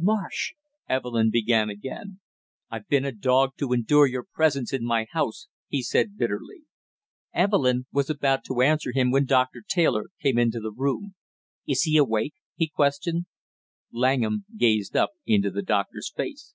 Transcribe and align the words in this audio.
"Marsh" 0.00 0.54
Evelyn 0.88 1.28
began 1.30 1.68
again. 1.68 2.18
"I've 2.70 2.88
been 2.88 3.04
a 3.04 3.12
dog 3.12 3.58
to 3.58 3.74
endure 3.74 4.06
your 4.06 4.24
presence 4.24 4.72
in 4.72 4.86
my 4.86 5.06
house!" 5.10 5.48
he 5.68 5.82
said 5.82 6.16
bitterly. 6.16 6.62
Evelyn 7.34 7.84
was 7.92 8.08
about 8.08 8.42
to 8.44 8.62
answer 8.62 8.92
him 8.92 9.10
when 9.10 9.26
Doctor 9.26 9.60
Taylor 9.68 10.04
came 10.22 10.38
into 10.38 10.60
the 10.60 10.72
room. 10.72 11.14
"Is 11.68 11.82
he 11.82 11.98
awake?" 11.98 12.32
he 12.56 12.68
questioned. 12.68 13.26
Langham 13.92 14.46
gazed 14.56 14.96
up 14.96 15.10
into 15.26 15.50
the 15.50 15.60
doctor's 15.60 16.10
face. 16.10 16.54